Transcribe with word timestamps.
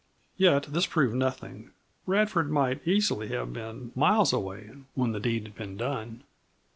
Yet 0.35 0.63
this 0.63 0.87
proved 0.87 1.13
nothing. 1.13 1.69
Radford 2.07 2.49
might 2.49 2.81
easily 2.87 3.27
have 3.27 3.53
been 3.53 3.91
miles 3.93 4.33
away 4.33 4.71
when 4.95 5.11
the 5.11 5.19
deed 5.19 5.43
had 5.43 5.53
been 5.55 5.77
done. 5.77 6.23